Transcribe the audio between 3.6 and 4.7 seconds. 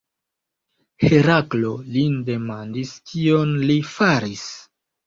li faris.